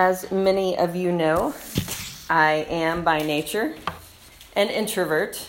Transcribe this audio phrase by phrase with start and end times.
[0.00, 1.56] As many of you know,
[2.30, 3.74] I am by nature
[4.54, 5.44] an introvert.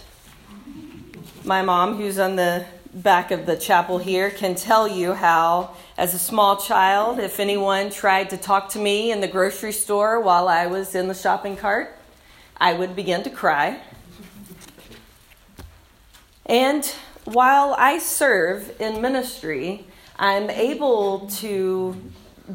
[1.44, 6.16] My mom, who's on the back of the chapel here, can tell you how, as
[6.16, 10.48] a small child, if anyone tried to talk to me in the grocery store while
[10.48, 11.96] I was in the shopping cart,
[12.58, 13.80] I would begin to cry.
[16.48, 16.84] And
[17.26, 19.86] while I serve in ministry,
[20.18, 22.02] I'm able to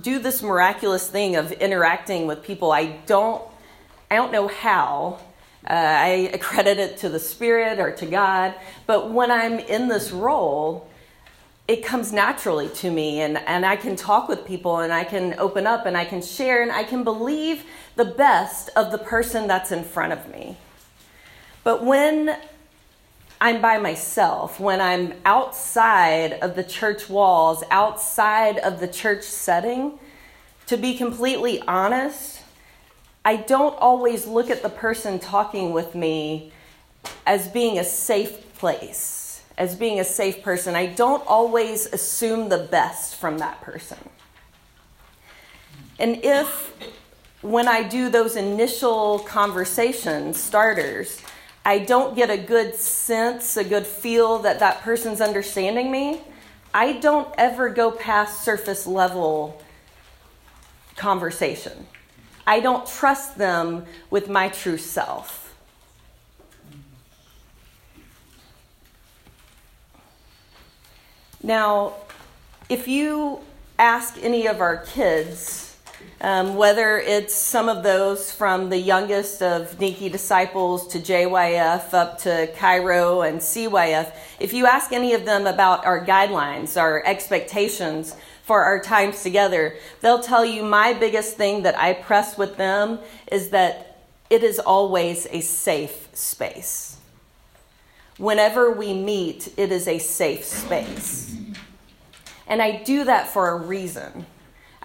[0.01, 2.73] do this miraculous thing of interacting with people.
[2.73, 3.43] I don't,
[4.11, 5.21] I don't know how.
[5.69, 8.55] Uh, I accredit it to the Spirit or to God,
[8.87, 10.91] but when I'm in this role,
[11.67, 15.39] it comes naturally to me, and, and I can talk with people, and I can
[15.39, 17.65] open up, and I can share, and I can believe
[17.97, 20.59] the best of the person that's in front of me.
[21.63, 22.37] But when
[23.45, 29.99] I'm by myself, when I'm outside of the church walls, outside of the church setting,
[30.65, 32.41] to be completely honest,
[33.23, 36.53] I don't always look at the person talking with me
[37.27, 40.75] as being a safe place, as being a safe person.
[40.75, 43.99] I don't always assume the best from that person.
[45.99, 46.73] And if,
[47.43, 51.21] when I do those initial conversation starters,
[51.65, 56.21] I don't get a good sense, a good feel that that person's understanding me,
[56.75, 59.63] I don't ever go past surface level
[60.97, 61.87] conversation.
[62.47, 65.55] I don't trust them with my true self.
[71.43, 71.95] Now,
[72.69, 73.41] if you
[73.79, 75.74] ask any of our kids,
[76.25, 82.17] um, whether it's some of those from the youngest of Dinky disciples to JYF up
[82.21, 87.05] to Chi Rho and CYF, if you ask any of them about our guidelines, our
[87.05, 92.57] expectations for our times together, they'll tell you my biggest thing that I press with
[92.57, 93.99] them is that
[94.31, 96.97] it is always a safe space.
[98.17, 101.37] Whenever we meet, it is a safe space.
[102.47, 104.25] And I do that for a reason.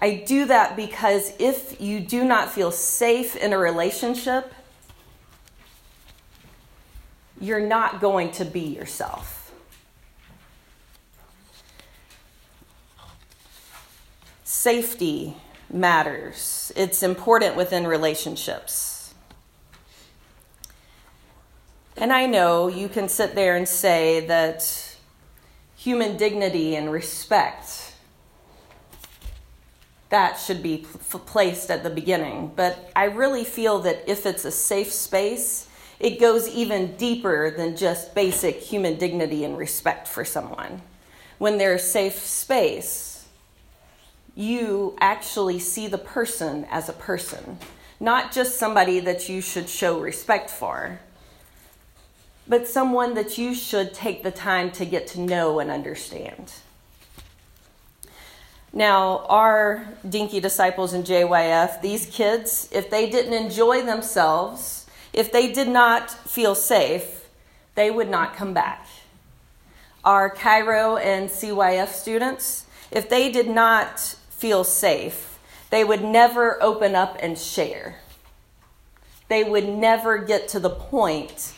[0.02, 4.54] I do that because if you do not feel safe in a relationship,
[7.40, 9.52] you're not going to be yourself.
[14.44, 15.36] Safety
[15.70, 19.14] matters, it's important within relationships.
[21.96, 24.96] And I know you can sit there and say that
[25.76, 27.89] human dignity and respect
[30.10, 30.86] that should be
[31.26, 32.52] placed at the beginning.
[32.56, 35.68] But I really feel that if it's a safe space,
[36.00, 40.82] it goes even deeper than just basic human dignity and respect for someone.
[41.38, 43.28] When there's a safe space,
[44.36, 47.58] you actually see the person as a person,
[48.00, 51.00] not just somebody that you should show respect for,
[52.48, 56.52] but someone that you should take the time to get to know and understand.
[58.72, 65.52] Now, our Dinky disciples in JYF, these kids, if they didn't enjoy themselves, if they
[65.52, 67.28] did not feel safe,
[67.76, 68.86] they would not come back.
[70.04, 75.40] Our Chi Rho and CYF students, if they did not feel safe,
[75.72, 77.96] they would never open up and share.
[79.30, 81.54] They would never get to the point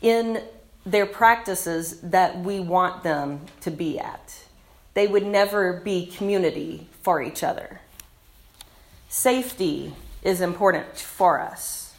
[0.00, 0.42] in
[0.86, 4.42] their practices that we want them to be at
[4.94, 7.80] they would never be community for each other.
[9.08, 11.94] Safety is important for us.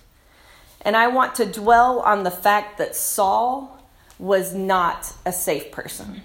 [0.81, 3.79] And I want to dwell on the fact that Saul
[4.19, 6.21] was not a safe person.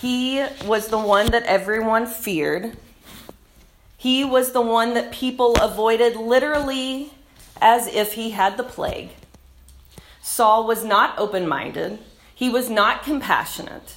[0.00, 2.76] He was the one that everyone feared.
[3.96, 7.12] He was the one that people avoided literally
[7.60, 9.10] as if he had the plague.
[10.20, 11.98] Saul was not open minded,
[12.34, 13.96] he was not compassionate.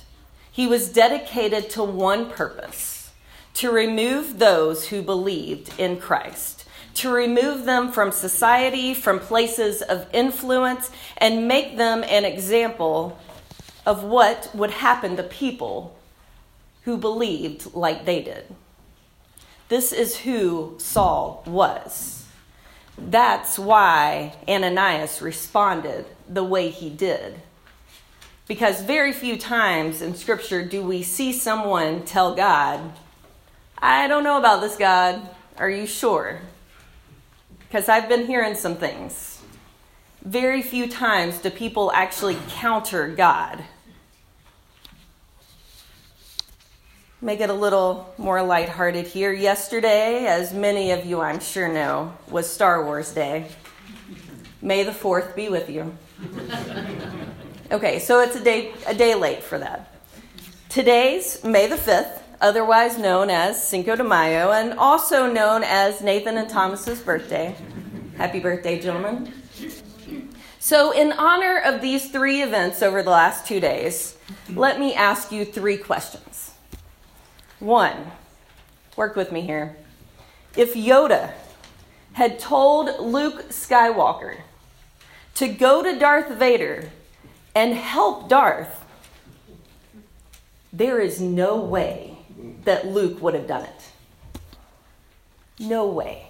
[0.57, 3.11] He was dedicated to one purpose
[3.53, 6.65] to remove those who believed in Christ,
[6.95, 13.19] to remove them from society, from places of influence, and make them an example
[13.85, 15.95] of what would happen to people
[16.85, 18.45] who believed like they did.
[19.69, 22.25] This is who Saul was.
[22.97, 27.41] That's why Ananias responded the way he did.
[28.47, 32.93] Because very few times in Scripture do we see someone tell God,
[33.77, 35.29] I don't know about this, God.
[35.57, 36.39] Are you sure?
[37.59, 39.41] Because I've been hearing some things.
[40.23, 43.63] Very few times do people actually counter God.
[47.21, 49.33] Make it a little more lighthearted here.
[49.33, 53.47] Yesterday, as many of you I'm sure know, was Star Wars Day.
[54.61, 55.97] May the 4th be with you.
[57.69, 59.91] Okay, so it's a day a day late for that.
[60.69, 66.37] Today's May the 5th, otherwise known as Cinco de Mayo and also known as Nathan
[66.37, 67.57] and Thomas's birthday.
[68.15, 69.33] Happy birthday, gentlemen.
[70.59, 74.17] So, in honor of these three events over the last 2 days,
[74.49, 76.53] let me ask you three questions.
[77.59, 78.11] One,
[78.95, 79.75] work with me here.
[80.55, 81.31] If Yoda
[82.13, 84.37] had told Luke Skywalker
[85.35, 86.91] to go to Darth Vader
[87.57, 88.85] and help Darth,
[90.71, 92.15] there is no way
[92.65, 93.81] that Luke would have done it.
[95.59, 96.27] No way.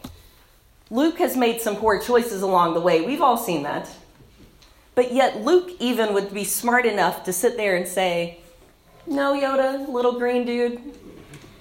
[0.89, 3.01] Luke has made some poor choices along the way.
[3.01, 3.89] We've all seen that.
[4.95, 8.39] But yet, Luke even would be smart enough to sit there and say,
[9.05, 10.81] No, Yoda, little green dude,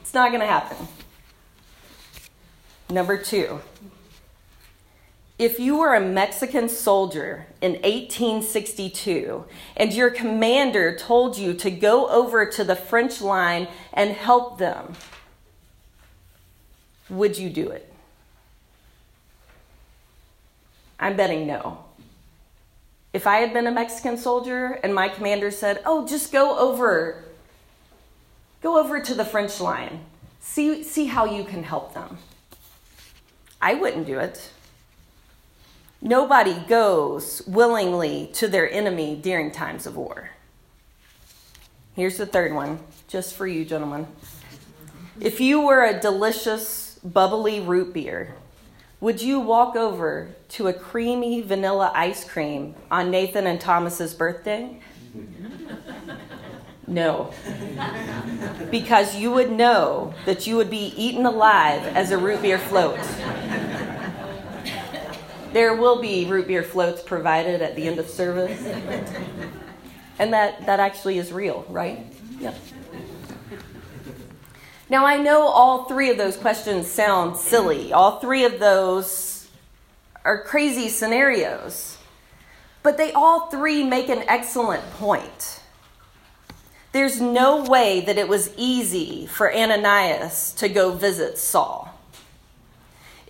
[0.01, 0.77] it's not going to happen.
[2.89, 3.61] Number two,
[5.39, 9.45] if you were a Mexican soldier in 1862
[9.77, 14.95] and your commander told you to go over to the French line and help them,
[17.11, 17.93] would you do it?
[20.99, 21.85] I'm betting no.
[23.13, 27.25] If I had been a Mexican soldier and my commander said, "Oh, just go over
[28.63, 30.05] go over to the French line.
[30.41, 32.19] See see how you can help them."
[33.61, 34.51] I wouldn't do it.
[36.01, 40.31] Nobody goes willingly to their enemy during times of war.
[41.95, 44.07] Here's the third one, just for you, gentlemen.
[45.19, 48.35] If you were a delicious, bubbly root beer,
[49.01, 54.81] would you walk over to a creamy vanilla ice cream on Nathan and Thomas's birthday?
[56.87, 57.33] No.
[58.71, 62.99] Because you would know that you would be eaten alive as a root beer float.
[65.57, 68.63] There will be root beer floats provided at the end of service.
[70.19, 72.05] And that, that actually is real, right?
[72.39, 72.53] Yeah.
[74.91, 77.91] Now, I know all three of those questions sound silly.
[77.91, 79.49] All three of those
[80.27, 81.97] are crazy scenarios.
[82.83, 85.63] But they all three make an excellent point.
[86.93, 91.96] There's no way that it was easy for Ananias to go visit Saul.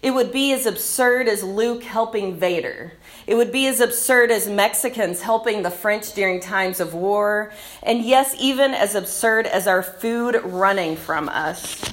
[0.07, 2.93] It would be as absurd as Luke helping Vader.
[3.27, 7.51] It would be as absurd as Mexicans helping the French during times of war.
[7.83, 11.93] And yes, even as absurd as our food running from us.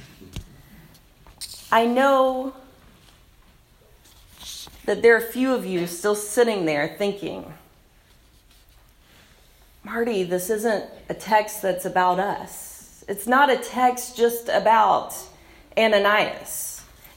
[1.72, 2.54] I know
[4.84, 7.52] that there are a few of you still sitting there thinking,
[9.82, 13.04] Marty, this isn't a text that's about us.
[13.08, 15.16] It's not a text just about
[15.76, 16.73] Ananias.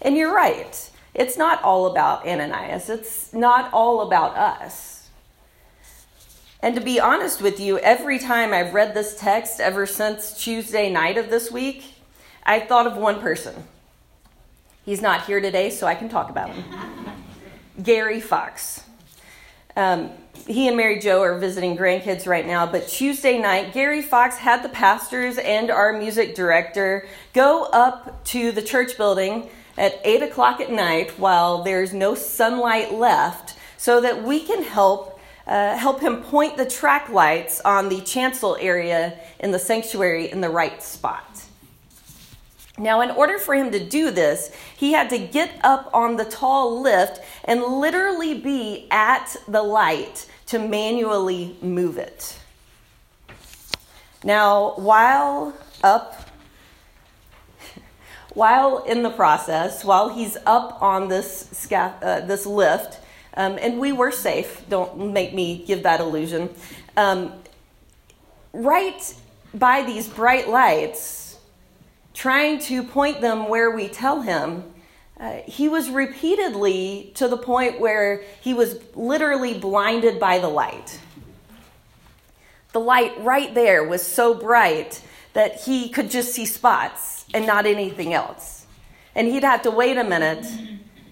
[0.07, 0.89] And you're right.
[1.13, 5.09] It's not all about Ananias, it's not all about us.
[6.62, 10.89] And to be honest with you, every time I've read this text ever since Tuesday
[10.89, 11.95] night of this week,
[12.45, 13.65] I've thought of one person.
[14.86, 16.63] He's not here today, so I can talk about him.
[17.83, 18.86] Gary Fox.
[19.75, 20.12] Um,
[20.48, 24.63] he and Mary Jo are visiting grandkids right now, but Tuesday night, Gary Fox had
[24.63, 30.59] the pastors and our music director go up to the church building at 8 o'clock
[30.59, 35.13] at night while there's no sunlight left so that we can help
[35.45, 40.42] uh, help him point the track lights on the chancel area in the sanctuary in
[40.42, 41.45] the right spot.
[42.78, 46.25] Now, in order for him to do this, he had to get up on the
[46.25, 52.37] tall lift and literally be at the light to manually move it.
[54.23, 56.26] Now, while up
[58.37, 62.99] while in the process, while he's up on this, sca- uh, this lift,
[63.35, 66.47] um, and we were safe, don't make me give that illusion,
[66.95, 67.33] um,
[68.53, 69.15] right
[69.56, 71.39] by these bright lights,
[72.13, 74.71] trying to point them where we tell him,
[75.19, 80.99] uh, he was repeatedly to the point where he was literally blinded by the light.
[82.71, 85.01] The light right there was so bright
[85.37, 88.65] that he could just see spots and not anything else.
[89.13, 90.44] And he'd have to wait a minute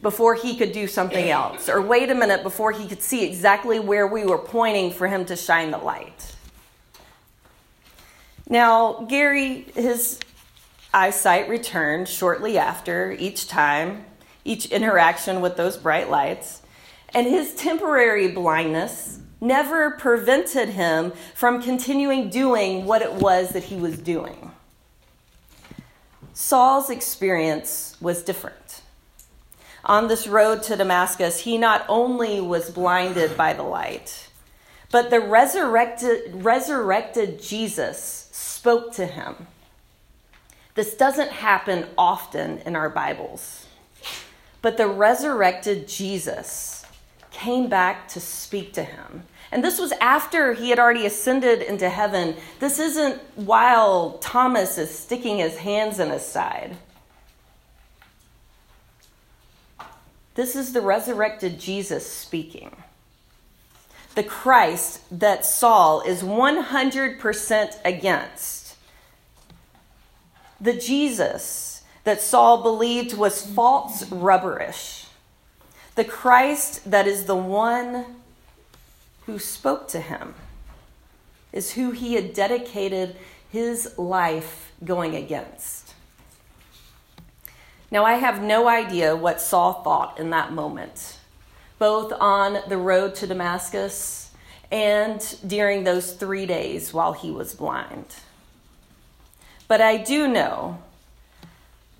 [0.01, 3.79] before he could do something else, or wait a minute before he could see exactly
[3.79, 6.35] where we were pointing for him to shine the light.
[8.49, 10.19] Now, Gary, his
[10.91, 14.05] eyesight returned shortly after each time,
[14.43, 16.63] each interaction with those bright lights,
[17.13, 23.75] and his temporary blindness never prevented him from continuing doing what it was that he
[23.75, 24.51] was doing.
[26.33, 28.81] Saul's experience was different.
[29.85, 34.29] On this road to Damascus, he not only was blinded by the light,
[34.91, 39.47] but the resurrected, resurrected Jesus spoke to him.
[40.73, 43.67] This doesn't happen often in our Bibles,
[44.61, 46.74] but the resurrected Jesus
[47.35, 49.23] came back to speak to him.
[49.51, 52.35] And this was after he had already ascended into heaven.
[52.59, 56.77] This isn't while Thomas is sticking his hands in his side.
[60.35, 62.75] This is the resurrected Jesus speaking.
[64.15, 68.77] The Christ that Saul is 100% against.
[70.61, 75.04] The Jesus that Saul believed was false rubberish.
[75.95, 78.17] The Christ that is the one
[79.25, 80.35] who spoke to him
[81.53, 83.15] is who he had dedicated
[83.49, 85.93] his life going against.
[87.89, 91.17] Now, I have no idea what Saul thought in that moment,
[91.79, 94.31] both on the road to Damascus
[94.69, 98.15] and during those three days while he was blind.
[99.69, 100.79] But I do know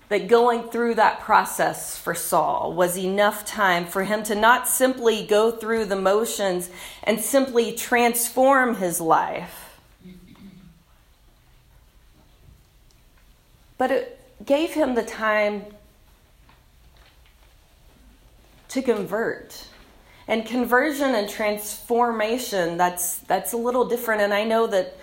[0.08, 5.26] that going through that process for Saul was enough time for him to not simply
[5.26, 6.70] go through the motions
[7.02, 9.78] and simply transform his life,
[13.78, 15.64] but it gave him the time
[18.68, 19.66] to convert.
[20.28, 24.22] And conversion and transformation, that's, that's a little different.
[24.22, 24.96] And I know that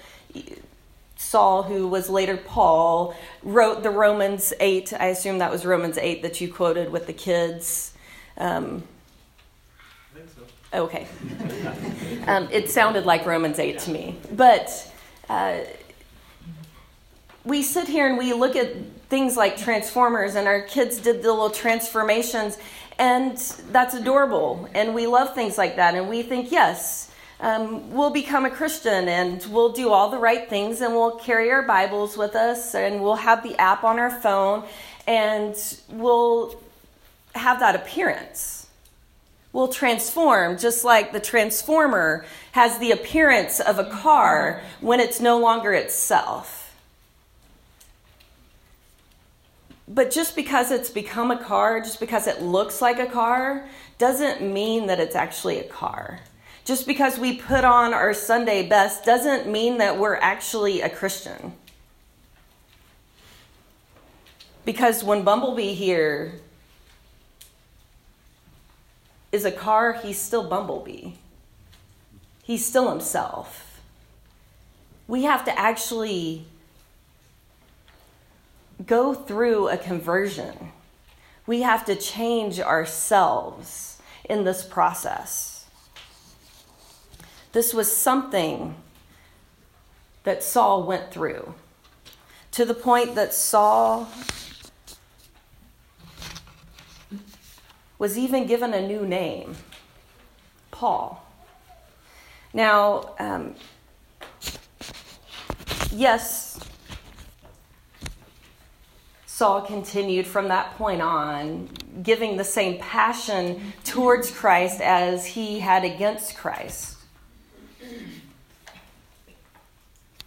[1.16, 4.94] Saul, who was later Paul, wrote the Romans 8.
[4.94, 7.94] I assume that was Romans 8 that you quoted with the kids.
[8.38, 8.84] Um,
[10.14, 10.80] I think so.
[10.84, 11.08] okay.
[12.28, 14.18] um, it sounded like Romans 8 to me.
[14.32, 14.92] But
[15.30, 15.60] uh,
[17.44, 18.76] we sit here and we look at
[19.10, 22.58] things like Transformers, and our kids did the little transformations,
[22.98, 23.38] and
[23.72, 24.68] that's adorable.
[24.74, 25.94] And we love things like that.
[25.96, 27.12] And we think, yes,
[27.44, 31.52] um, we'll become a Christian and we'll do all the right things and we'll carry
[31.52, 34.64] our Bibles with us and we'll have the app on our phone
[35.08, 35.54] and
[35.90, 36.58] we'll
[37.36, 38.68] have that appearance.
[39.52, 45.38] We'll transform just like the transformer has the appearance of a car when it's no
[45.38, 46.74] longer itself.
[49.86, 54.42] But just because it's become a car, just because it looks like a car, doesn't
[54.42, 56.22] mean that it's actually a car.
[56.66, 61.54] Just because we put on our Sunday best doesn't mean that we're actually a Christian.
[64.64, 66.40] Because when Bumblebee here
[69.34, 71.12] is a car, he's still Bumblebee.
[72.44, 73.82] He's still himself.
[75.08, 76.46] We have to actually
[78.86, 80.72] go through a conversion.
[81.46, 85.53] We have to change ourselves in this process.
[87.54, 88.76] This was something
[90.24, 91.54] that Saul went through
[92.52, 94.10] to the point that Saul
[98.00, 99.56] was even given a new name
[100.72, 101.24] Paul.
[102.54, 103.56] Now, um,
[105.92, 106.60] yes,
[109.26, 111.70] Saul continued from that point on,
[112.02, 116.93] giving the same passion towards Christ as he had against Christ.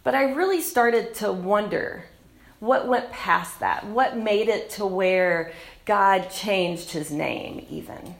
[0.07, 2.05] But I really started to wonder
[2.61, 3.85] what went past that?
[3.85, 5.51] What made it to where
[5.83, 8.15] God changed his name, even?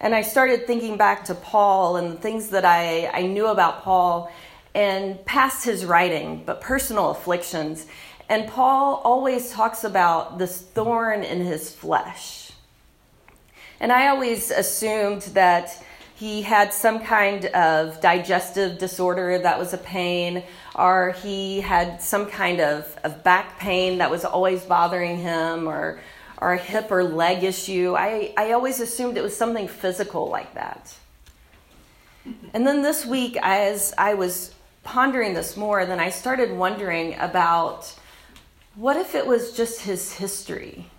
[0.00, 3.82] And I started thinking back to Paul and the things that I, I knew about
[3.82, 4.32] Paul
[4.74, 7.84] and past his writing, but personal afflictions.
[8.30, 12.52] And Paul always talks about this thorn in his flesh.
[13.80, 15.84] And I always assumed that
[16.16, 20.42] he had some kind of digestive disorder that was a pain,
[20.74, 26.00] or he had some kind of, of back pain that was always bothering him, or,
[26.38, 27.94] or a hip or leg issue.
[27.96, 30.96] I, I always assumed it was something physical like that.
[32.54, 34.54] And then this week, as I was
[34.84, 37.94] pondering this more, then I started wondering about
[38.74, 40.90] what if it was just his history?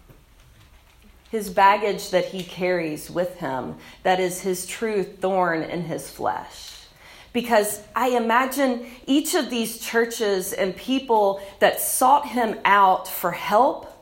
[1.31, 6.73] His baggage that he carries with him, that is his true thorn in his flesh.
[7.33, 13.93] Because I imagine each of these churches and people that sought him out for help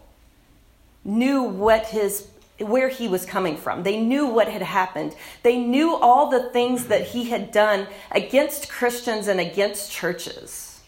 [1.04, 2.28] knew what his
[2.60, 3.84] where he was coming from.
[3.84, 5.14] They knew what had happened.
[5.44, 10.80] They knew all the things that he had done against Christians and against churches.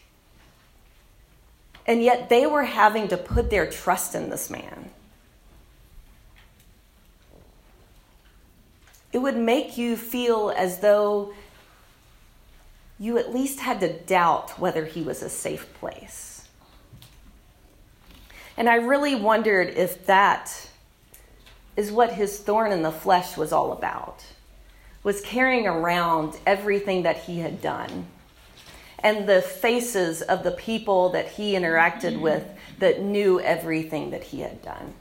[1.85, 4.91] And yet they were having to put their trust in this man.
[9.11, 11.33] It would make you feel as though
[12.99, 16.47] you at least had to doubt whether he was a safe place.
[18.57, 20.69] And I really wondered if that
[21.75, 24.25] is what his thorn in the flesh was all about.
[25.03, 28.07] Was carrying around everything that he had done
[28.99, 32.43] and the faces of the people that he interacted with
[32.79, 34.93] that knew everything that he had done.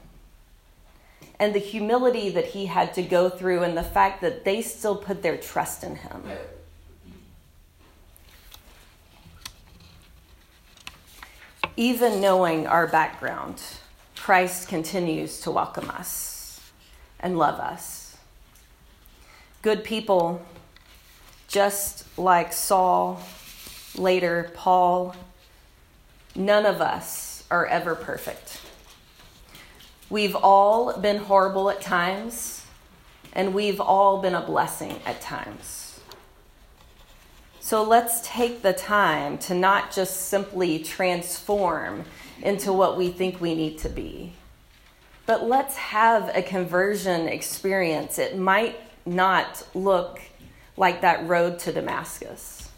[1.39, 4.95] And the humility that he had to go through, and the fact that they still
[4.95, 6.23] put their trust in him.
[11.75, 13.61] Even knowing our background,
[14.15, 16.59] Christ continues to welcome us
[17.19, 18.17] and love us.
[19.61, 20.41] Good people,
[21.47, 23.21] just like Saul,
[23.95, 25.15] later, Paul,
[26.35, 28.61] none of us are ever perfect.
[30.09, 32.65] We've all been horrible at times,
[33.33, 35.99] and we've all been a blessing at times.
[37.59, 42.05] So let's take the time to not just simply transform
[42.41, 44.31] into what we think we need to be,
[45.25, 48.17] but let's have a conversion experience.
[48.17, 50.21] It might not look
[50.77, 52.69] like that road to Damascus.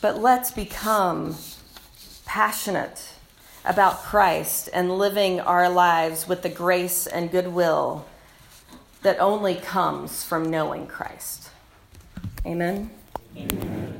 [0.00, 1.34] But let's become
[2.24, 3.11] passionate
[3.64, 8.04] about Christ and living our lives with the grace and goodwill
[9.02, 11.50] that only comes from knowing Christ.
[12.46, 12.90] Amen.
[13.36, 13.91] Amen.